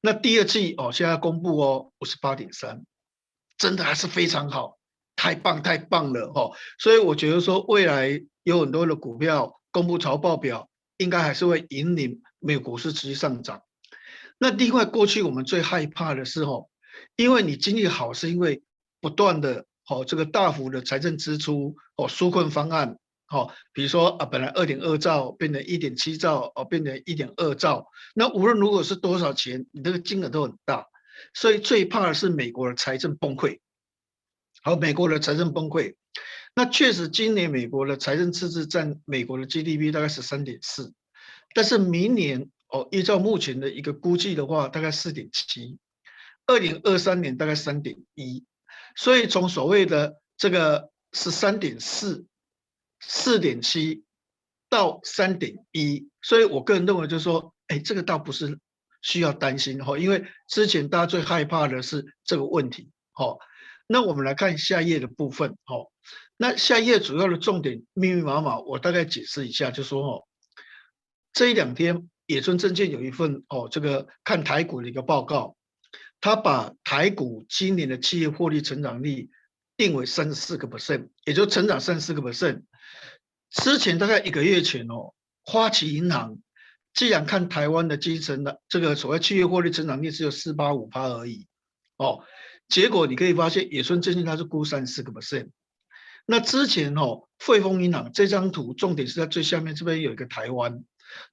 [0.00, 2.84] 那第二季哦，现在公布哦五十八点三，
[3.56, 4.76] 真的还是非常好，
[5.16, 6.52] 太棒太棒了哦！
[6.78, 10.68] 所以我觉得说未来有很多的股票公布财报表，
[10.98, 13.62] 应该还是会引领美国股市持续上涨。
[14.36, 16.68] 那另外过去我们最害怕的是哦，
[17.16, 18.62] 因为你经济好是因为
[19.00, 22.98] 不断的哦这个大幅的财政支出哦纾困方案。
[23.26, 27.88] 好，比如说啊，本来二点二兆变成一点七兆，哦，变成一点二兆。
[28.14, 30.86] 那无论如果是多少钱，你这个金额都很大，
[31.32, 33.60] 所以最怕的是美国的财政崩溃。
[34.62, 35.94] 好，美国的财政崩溃，
[36.54, 40.92] 那确实今年美国的财政赤字占美国的 GDP 大概是三点四，
[41.54, 45.78] 但是明年哦，依照目前的一个估计的话，大概四点七，
[46.46, 48.44] 二零二三年大概三点一，
[48.94, 52.26] 所以从所谓的这个是三点四。
[53.06, 54.04] 四点七
[54.68, 58.58] 到三点一，所以我个人认为就是说，哎，这个倒不是
[59.02, 62.90] 需要担心哈，因为之前大家最害怕的是这个问题。
[63.12, 63.38] 好，
[63.86, 65.56] 那我们来看下页的部分。
[65.64, 65.92] 好，
[66.36, 70.24] 那下一页主要的重点密密麻麻，我大概解释一下，就说哦，
[71.32, 75.56] 这一两天野村证券有一份哦，这个看台股的一个报告，
[76.20, 79.30] 他把台股今年的企业获利成长率
[79.76, 82.62] 定为三十四个 percent，也就成长三十四个 percent。
[83.54, 85.14] 之前大概一个月前哦，
[85.44, 86.38] 花旗银行
[86.92, 91.46] 既然看台湾的基层的这个所谓企业获利成长率只有四八五趴而已
[91.96, 92.24] 哦，
[92.68, 95.50] 结果你可以发现野村证券它是估三四个 percent。
[96.26, 100.82] 那之前哦，汇丰银行这张图重点是在最下面这边有一个台湾，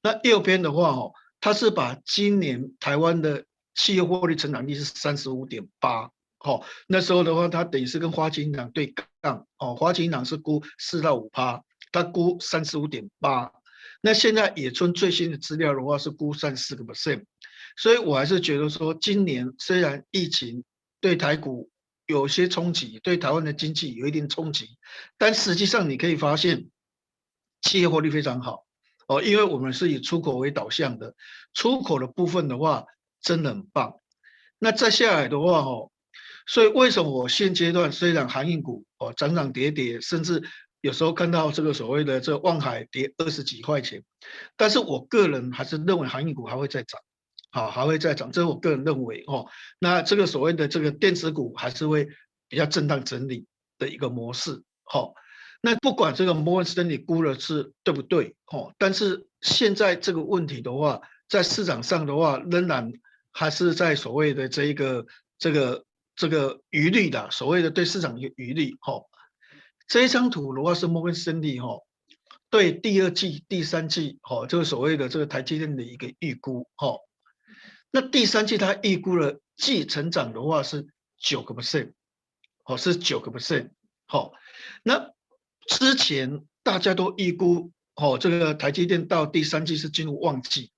[0.04, 13.52] 那右边的话哦，它是把今年台湾的企业获利成长率是三十五点八，哦，那时候的话它等于是跟花旗银行对杠，哦，花旗银行是估四到五趴，它估三十五点八，
[14.02, 17.26] 那现在野村最新的资料的话是估三十四个 percent，
[17.76, 20.64] 所以我还是觉得说今年虽然疫情
[21.00, 21.70] 对台股。
[22.08, 24.72] 有些冲击，对台湾的经济有一定冲击，
[25.18, 26.68] 但实际上你可以发现，
[27.62, 28.66] 企业获利非常好
[29.08, 31.16] 哦，因为我们是以出口为导向的，
[31.54, 32.84] 出口的部分的话
[33.22, 34.02] 真的很棒。
[34.60, 35.90] 那再下来的话哦，
[36.46, 40.44] 所以为什么我现阶段虽然航运股哦涨涨跌跌，甚至
[40.82, 44.04] 有时候看到这个所谓的这个万海跌二十几块钱，
[44.58, 47.00] 但是我个人还是认为航运股还会再涨。
[47.54, 49.46] 好，还会再涨，这是我个人认为哦。
[49.78, 52.08] 那这个所谓的这个电子股还是会
[52.48, 53.46] 比较震荡整理
[53.78, 54.64] 的一个模式。
[54.86, 55.16] 好，
[55.62, 62.94] 那不管这个摩根士丹利估的是对不对，哦，但是现在这个问题的话，在市场上的话，仍然
[63.34, 65.06] 还是在所谓的这一个
[65.38, 65.84] 这个
[66.16, 68.78] 这个余力的，所谓的对市场有余力。
[68.88, 69.04] 哦，
[69.88, 71.84] 这一张图的话是摩根士丹利哦，
[72.50, 77.00] 对第二季、第三季，哦，这个所谓的这个台积电的一个预估，哦。
[77.92, 81.92] 那第三季它预估了季成长的话是九个 percent，
[82.64, 83.72] 哦，是九个 percent，
[84.08, 84.32] 好，
[84.84, 85.12] 那
[85.68, 90.72] 之前大家都预估，哦，这个台积电到第三季是进入旺季，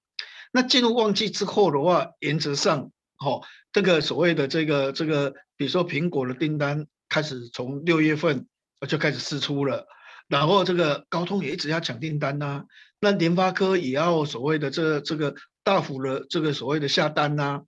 [0.51, 8.47] 那进入旺季之后的话，原则上，哦，这个所谓的这个这个，比如说苹果的订单开始从六月份
[8.85, 9.87] 就开始试出了，
[10.27, 12.65] 然后这个高通也一直要抢订单呐、啊，
[12.99, 15.35] 那联发科也要所谓的这个、这个。
[15.65, 17.61] 大幅的这个所谓的下单呐、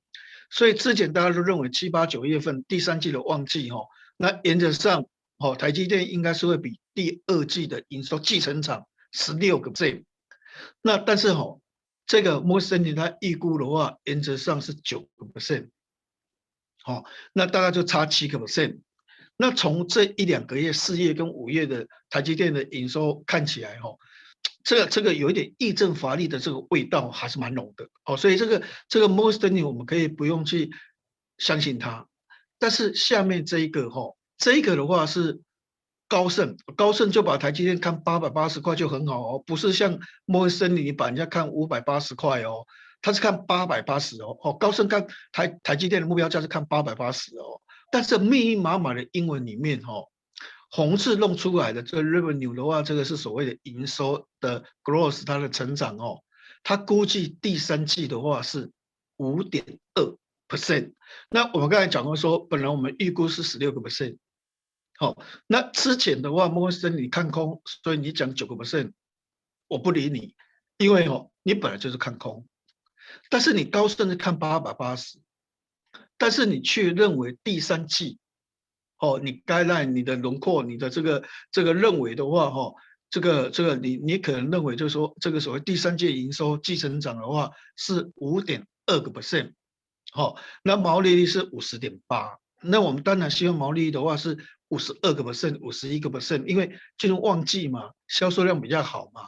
[0.50, 5.06] 所以之前大家都认为七八九月份第三季的旺季哈，那原则上
[5.38, 10.04] 哦，台积电应该是会比第二季的营收季成长十六个 percent，
[10.82, 11.62] 那但是哈，
[12.06, 15.70] 这个摩根士丹利他预估的话，原则上是九个 percent，
[16.84, 18.82] 好，那大概就差七个 percent，
[19.38, 23.96] 那从这一两个月四月跟五月的台积电的营收看起来哈。
[24.64, 30.72] 这个这个有一点议政乏力的这个味道还是蛮浓的哦，所以这个这个 most n 我们可以不用去
[31.38, 32.08] 相信它，
[32.58, 35.42] 但是下面这一个哈、这一个的话是
[36.08, 42.66] 高盛，高盛就把台积电看八百八十块就很好哦，不是像 Morgan Stanley 你把人家看五百八十块哦，
[43.04, 50.10] 他是看八百八十哦，哦高盛看台台积电的目标价是看八百八十哦，但是密密麻麻的英文里面哈、哦。
[50.72, 56.22] 红字弄出来的这个 revenue 的话，这个是所谓的营收的 growth，它的成长哦，
[56.64, 58.72] 它估计第三季的话是
[59.16, 60.18] 五点二
[60.50, 60.94] percent。
[61.30, 64.18] 那我们刚才讲过说，本来我们预估是十六个 percent，
[64.98, 68.92] 好，那之前的话，摩根士丹利看空，所以你讲九个 percent，
[69.70, 70.36] 我不理你，
[70.78, 72.46] 因为哦，你本来就是看空，
[73.30, 75.20] 但是你高盛是看八百八十，
[76.18, 78.18] 但是你却认为第三季。
[78.98, 82.74] 哦，你该赖你的轮廓，你的这个这个认为的话，哈，
[83.10, 89.52] 这个这个你你可能认为就是说，这个所谓第三季营收季成长的话是五点二个 percent，
[90.14, 94.38] 好，那毛利率是五十点八，那我们当然希望毛利率的话是
[94.70, 99.28] 五十二个 percent，五十一个 percent，因为进入旺季嘛，销售量比较好嘛，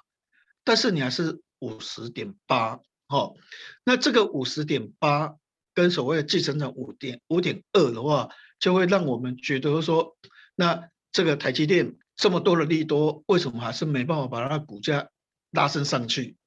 [0.64, 3.36] 但是你还是五十点八，好，
[3.84, 5.36] 那这个五十点八
[5.78, 8.30] 跟所谓的季成长五点五点二的话。
[8.60, 10.18] 就会让我们觉得说，
[10.56, 15.10] 那这个台积电这么多的利多，为什么还是没办法把它的股价
[15.52, 16.38] 拉升上去？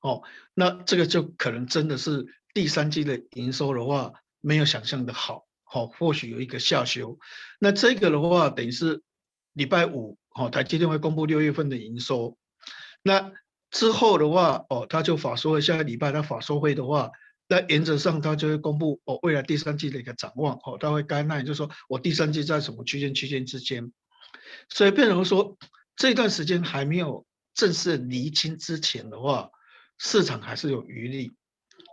[0.00, 0.22] 哦，
[0.54, 7.18] 那这个就可能真的是第三季的营收的话，没有想象的好，哦，或许有一个下修。
[7.58, 9.02] 那这个的话，等于是
[9.52, 12.38] 礼拜五，哦，台积电会公布六月份的营收。
[13.02, 13.32] 那
[13.70, 17.10] 之后的话，哦，他就法说会，下个礼拜他法说会的话。
[17.48, 23.90] 那原则上，他就会公布哦，未来第三季的一个展望哦，他会该那就是说，我第三季在什么区间区间之间，
[24.68, 25.56] 所以变成说
[25.96, 29.50] 这段时间还没有正式厘清之前的话，
[29.96, 31.32] 市场还是有余力。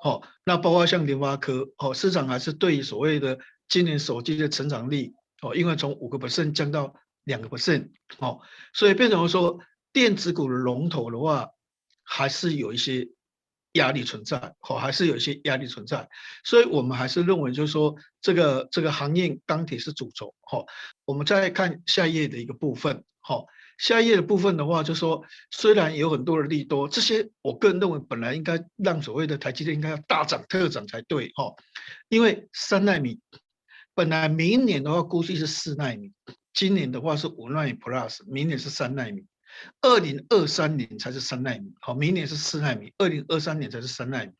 [0.04, 3.40] 好，那包括像联发科哦，市场还是对于所谓的
[3.70, 8.42] 今年手机的成长力哦，因为从五个 percent 降到两个 percent，哦，
[8.74, 9.58] 所以变成说
[9.94, 11.48] 电子股的龙头的话，
[12.04, 13.08] 还是有一些
[13.76, 16.10] 压力存在，哦，还是有一些压力存在，
[16.44, 20.66] 所以我们还是认为就是说这个这个行业钢铁是主轴，哦，
[21.06, 23.46] 我们再看下一页的一个部分，哦，
[23.78, 31.56] 下一页的部分的话，就是说虽然有很多的利多，这些我个人认为本来应该让所谓的台积电应该要大涨特涨才对，哦，
[32.10, 33.20] 因为三奈米
[33.94, 36.12] 本来明年的话估计是四奈米。
[36.54, 39.26] 今年的话是五奈米 Plus，明年是三奈米，
[39.82, 41.74] 二零二三年才是三奈米。
[41.80, 44.34] 好，明年是四奈米，二零二三年才是三奈米。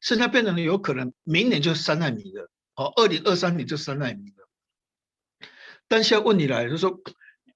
[0.00, 2.50] 现在变成有可能明年就是三奈米了。
[2.74, 4.48] 好，二零二三年就三奈米了。
[5.86, 7.00] 但现在问题来了，就是说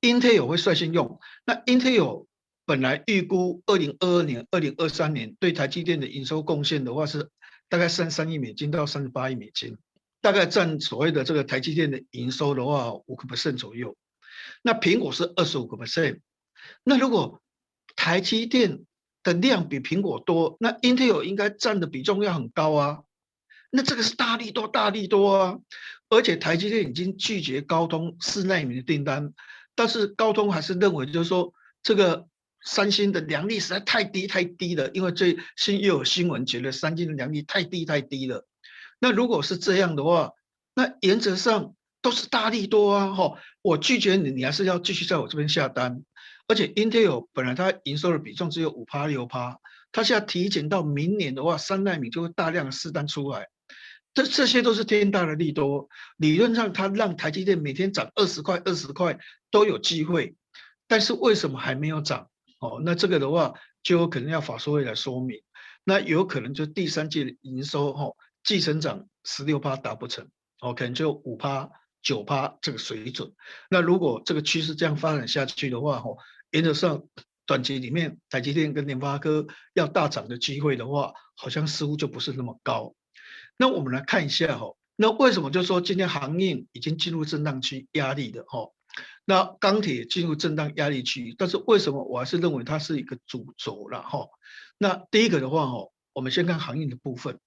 [0.00, 1.20] ，Intel 会率先用。
[1.44, 2.26] 那 Intel
[2.64, 7.28] 本来预估二零二二年、二零二三年对台积电的营收贡献的话是
[7.68, 9.76] 大概三三亿美金到三十八亿美金。
[10.20, 13.96] 大概占所谓的这个台积电的营收的话，五个 percent 左右。
[14.62, 16.20] 那苹果是二十五个 percent。
[16.85, 17.42] 那如果
[17.96, 18.85] 台积电
[19.22, 23.03] 的量比苹果多，那 Intel 应该占的比重要很高啊。
[23.70, 25.59] 那这个是大利多，大利多啊。
[26.09, 29.33] 而且台积电已经拒绝高通四奈米的订单，
[29.75, 32.29] 但是高通还是认为就是说，这个
[32.62, 38.46] 三星的良率实在太低太低了，因为最新又有新闻觉得三星的良率太低太低了。
[38.98, 40.33] 那如果是这样的话，
[40.75, 43.14] 那原则上都是大利多啊！
[43.14, 46.03] 哈，我拒绝你，你还是要继续在我这边下单。
[46.48, 49.59] 而且 Intel 本来它营收的比重只有五趴六趴，
[49.92, 53.48] 它现在提前到明年的话，三奈米就会大量的试单出来，
[54.14, 55.88] 这这些都是天大的利多。
[56.16, 59.18] 理论上它让台积电每天涨二十块二十块
[59.50, 60.35] 都有机会，
[60.87, 62.28] 但是为什么还没有涨？
[62.61, 65.42] 哦，那这个的话就有可能要法说会来说明。
[65.85, 68.12] 那有可能就第三季的营收哈。
[68.44, 70.28] 季成长十六趴达不成，
[70.61, 71.70] 哦，可能就五趴
[72.02, 73.32] 九趴这个水准。
[73.70, 76.18] 那如果这个趋势这样发展下去的话，吼，
[76.50, 77.04] 原则上
[77.46, 82.94] 短期里面台积电跟联发科要大涨的机会的话，好像似乎就不是那么高。
[83.56, 88.74] 那我们来看一下，吼，那为什么就说今天航运已经进入震荡区压力的，吼，
[89.24, 94.30] 那钢铁进入震荡压力区，但是为什么我还是认为它是一个主轴了，吼？
[94.78, 97.38] 那第一个的话，吼，我们先看航运的部分。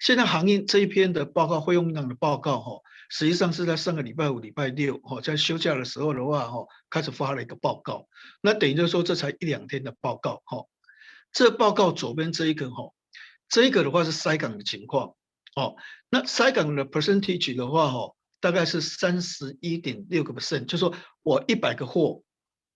[0.00, 2.80] 现在航运这一篇的报告，会用量的报告，哈，
[3.10, 8.08] 实际上是在上个礼拜五、礼拜六，哈，在休假的时候的话，哈，开始发了一个报告。
[8.40, 10.66] 那等于就是说，这才一两天的报告，哈。
[11.32, 12.92] 这报告左边这一个，哈，
[13.48, 15.16] 这一个的话是塞港的情况，
[15.56, 15.76] 哦。
[16.08, 22.22] 那塞港的 percentage 的话，哈，大概是三十一点六个 percent，就是说我一百个货，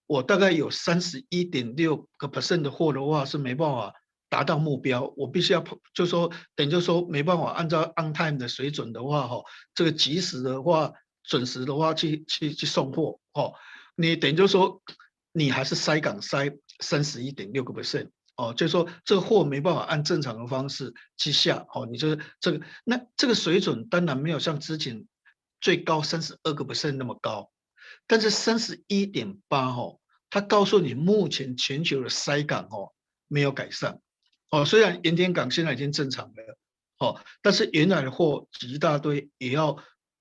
[0.07, 3.95] 我大概有三十一点六个 percent 的货的话是没办法。
[4.29, 5.65] 达到目标，我必须要，
[5.95, 9.43] 就说等于就说没办法按照 on time 的水准的话，哈，
[9.75, 10.93] 这个及时的话，
[11.25, 13.55] 准时的话去去去送货，哦，
[13.97, 14.83] 你等于就说
[15.33, 25.07] 你还是塞港塞三十一点六个 percent，哦，就是说这个货没办法按正常的方式去下，哦，你就是这个那这个水准当然没有像之前
[25.61, 27.51] 最高三十二个 percent 那么高，
[28.07, 32.93] 但是三十一点八，哦，它告诉你目前全球的塞港，哦，
[33.27, 34.01] 没有改善。
[34.51, 36.59] 哦，虽然盐田港现在已经正常了，
[36.99, 39.77] 哦，但是原来的货一大堆，也要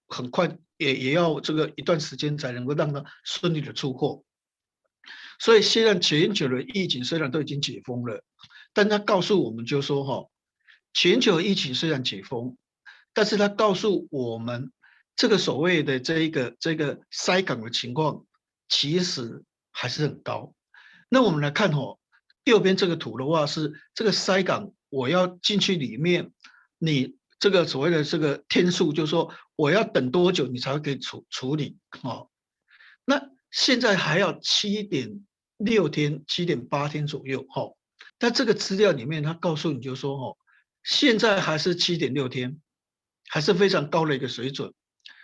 [0.07, 4.25] 很快，也也要这个一段时间才能够让它顺利的出货。
[5.39, 8.21] 所以现在全球的疫情虽然都已经解封了，
[8.73, 10.27] 但他告诉我们就说哈，
[10.93, 12.57] 全球疫情虽然解封，
[13.13, 14.73] 但是他告诉我们
[15.15, 18.25] 这个所谓的这一个这个塞港的情况，
[18.67, 20.53] 其实还是很高。
[21.07, 21.96] 那我们来看哈。
[22.49, 26.31] 右边这个图的话是这个筛港，我要进去里面，
[26.77, 32.29] 你这个所谓的这个天数，就是说我要等多久你才会可以处处理哦？
[33.05, 35.25] 那现在还要七点
[35.57, 37.73] 六天、七点八天左右哈。
[38.17, 40.37] 但这个资料里面他告诉你就说哦，
[40.83, 42.61] 现在还是七点六天，
[43.29, 44.73] 还是非常高的一个水准。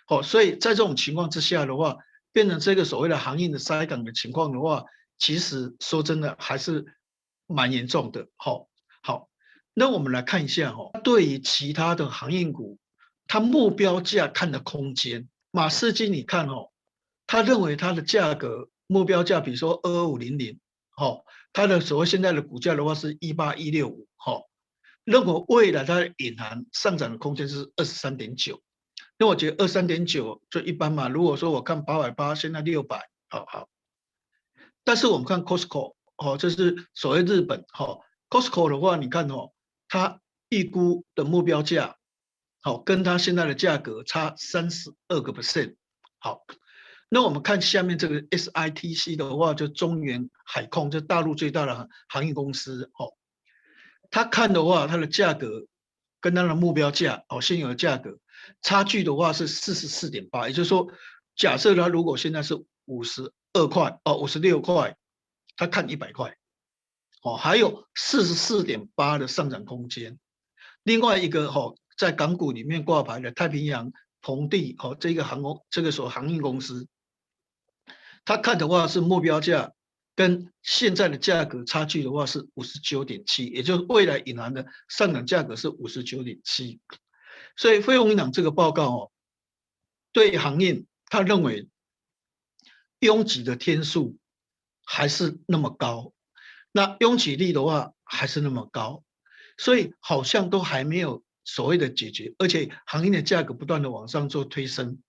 [0.07, 1.97] 哦，所以在这种情况之下的话，
[2.31, 4.83] 变成这个所谓的行业的筛港的情况的话，
[5.17, 6.85] 其实说真的还是。
[7.47, 8.69] 蛮严重的，好，
[9.01, 9.29] 好，
[9.73, 12.79] 那我们来看一下哈，对于其他的航运股，
[13.27, 16.71] 它目标价看的空间，马士基你看哦，
[17.27, 20.59] 他认为它的价格目标价，比如说二二五零零，
[20.91, 24.47] 好，它的所谓现在的股价的话是一八一六五，好，
[25.03, 28.61] 认为未来它的隐含上涨的空间是二十三点九，
[29.17, 33.69] 那我觉得二三点九就一般嘛，如果说我看八百八，现在六百，好好，
[34.83, 35.95] 但是我们看 Costco。
[36.17, 37.99] 哦，这是所谓日本哈
[38.29, 39.51] ，Costco 的话，你看哦，
[39.87, 41.97] 它预估的目标价，
[42.61, 45.75] 好，跟它现在的价格差三十二个 percent，
[46.19, 46.45] 好，
[47.09, 53.13] 那我们看下面这个 SITC 的话，就中远海控，就大陆最大的航运公司哦。
[54.11, 55.65] 他看的话，它的价格
[56.21, 58.19] 跟它的目标价哦，现有的价格
[58.61, 60.87] 差距的话是四十四点八，也就是说，
[61.35, 64.95] 假设它如果现在是五十二块哦，五十六块，
[65.55, 66.37] 他看一百块
[67.21, 70.19] 哦，还有四十四点八的上涨空间。
[70.83, 73.91] 另外一个哈，在港股里面挂牌的太平洋
[74.21, 76.87] 鹏地哦，这个航空这个所航运公司。
[78.25, 79.73] 他看的话是目标价
[80.15, 86.79] 跟现在的价格差距的话是五十九点七，也就是未来隐含的上涨价格是五十九点七，
[87.55, 89.11] 所以费鸿银行这个报告哦，
[90.11, 91.67] 对航运他认为
[92.99, 94.17] 拥挤的天数
[94.85, 96.13] 还是那么高，
[96.71, 99.03] 那拥挤力的话还是那么高，
[99.57, 104.99] 所以好像都还没有所谓的解决，而且航运的价格不断的往上做推升。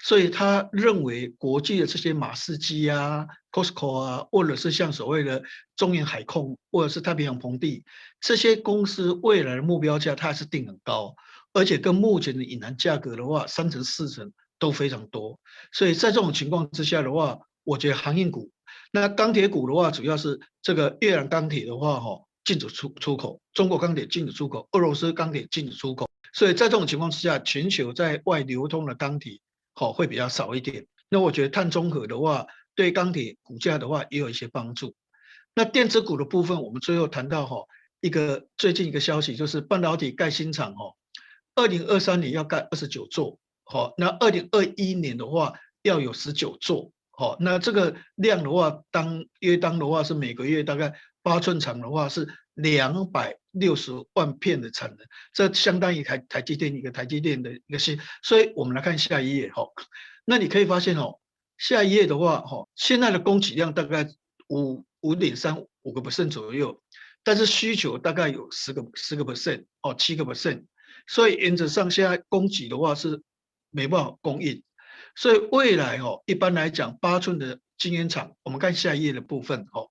[0.00, 5.42] 所以他认为国际的这些马士基啊、Costco 啊，或者是像所谓的
[5.76, 7.84] 中远海控，或者是太平洋鹏地
[8.20, 11.14] 这些公司未来的目标价，它还是定很高，
[11.52, 15.38] 而且跟目前的隐含价格的话，三成四成都非常多。
[15.72, 18.50] 所以在这种情况之下的话，我觉得航运股，
[18.94, 26.08] 那钢铁股的话，主要是这个越南钢铁的话，哈，禁止出出口，中国钢铁禁止出口，俄罗斯钢铁禁止出口。
[26.32, 29.40] 所以在这种情况之下，全球在外流通的钢铁。
[29.74, 30.86] 好，会比较少一点。
[31.08, 34.94] 那我觉得碳中和的话，对钢铁股价的话也有一些帮助。
[35.56, 37.64] 那电子股的部分，我们最后谈到哈，
[38.00, 40.94] 一个最近一个消息就是半导体盖新厂哈，
[41.56, 53.38] 二零二三年要盖二十九座，好，那二零二一年的话要有十九座，好，那这个量的话，当约当的话是每个月大概八寸厂的话是两百。
[53.54, 54.98] 六十万片的产能，
[55.32, 59.68] 这相当于台台积电一个台积电的一个新，所以我们来看下一页哈，
[60.24, 61.20] 那你可以发现哦，
[61.56, 64.08] 下一页的话哈，现在的供给量大概
[64.48, 66.82] 五五点三五个 percent 左右，
[67.22, 70.64] 但是需求大概有十个十个 percent 哦，七个 percent，
[71.06, 73.22] 所以原则上现在供给的话是
[73.70, 74.64] 没办法供应，
[75.14, 79.90] 所以未来哦，一般来讲八寸的晶圆厂，我们看下一页的部分哦，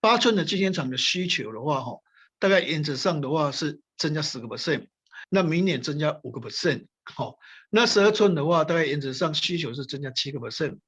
[0.00, 1.98] 八寸的晶圆厂的需求的话哈。
[2.40, 4.86] 大概原则上的话是增加十个 percent，
[5.28, 7.36] 那明年增加五个 percent，好，
[7.68, 10.78] 那十二寸的话，大概原则上需求是增加七个 percent，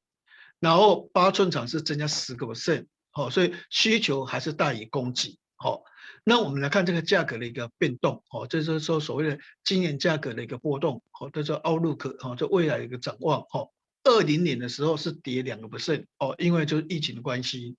[0.60, 5.82] 然后八寸厂是增加十个 percent，好，所以需求还是大于供给，好，
[6.24, 13.70] 那我们来看这个价格的一个变动，哦，就是说所谓的今年价格的一个波动，哦，这叫 outlook，哦，这未来一个展望，哦，
[14.04, 17.76] 二零年的时候是跌两个 percent，哦，因为就是疫情的关系，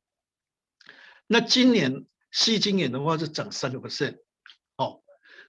[1.27, 2.05] 那今年。
[2.33, 4.15] 矽晶圆的话是涨三个 percent，
[4.77, 5.03] 哦，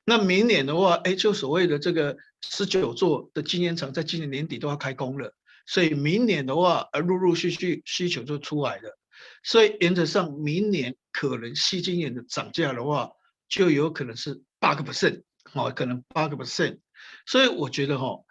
[0.04, 5.32] 那明年的话，哎，就所谓的这个十九座的晶圆厂在今年年底都要开工了，
[5.64, 8.98] 所以明年的话，呃，陆陆续续需求就出来了，
[9.42, 13.10] 所以原则上明年可能细晶圆的涨价的话，
[13.48, 16.78] 就有可能是八个 percent，哦，可能八个 percent，
[17.26, 18.24] 所以我觉得哈、哦，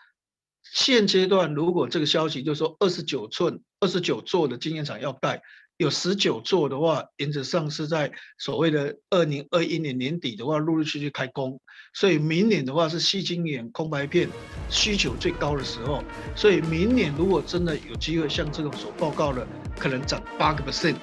[0.63, 5.41] 现阶段如果这个消息就是说二十九寸、二十九座的晶圆厂要盖。
[5.81, 11.59] 有十九座的话，原则上是在所谓的二零二一年年底的话，陆陆续续开工，
[11.91, 14.29] 所以明年的话是吸金眼空白片
[14.69, 16.03] 需求最高的时候，
[16.35, 19.47] 所以明年如果真的有机会像这种所报告的，
[19.79, 20.97] 可能涨八个 percent。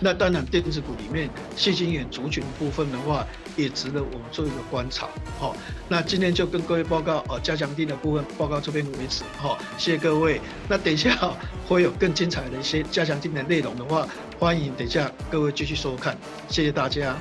[0.00, 3.26] 那当然，电子股里面矽晶圆族群部分的话，
[3.56, 5.08] 也值得我们做一个观察。
[5.38, 5.56] 好，
[5.88, 9.24] 那今天就跟各位报告哦，加强定的部分报告这边为止。
[9.36, 10.40] 好，谢谢各位。
[10.68, 11.16] 那等一下
[11.66, 14.06] 会有更精彩的一些加强定的内容的话，
[14.38, 16.16] 欢迎等一下各位继续收看。
[16.48, 17.16] 谢谢大家。